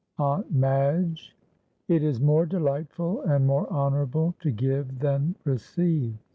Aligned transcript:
AUNT 0.17 0.51
MADGE. 0.51 1.35
"It 1.87 2.01
is 2.01 2.19
more 2.19 2.47
delightful 2.47 3.21
and 3.21 3.45
more 3.45 3.69
honourable 3.69 4.33
to 4.39 4.49
give 4.49 4.97
than 4.97 5.35
receive." 5.43 6.15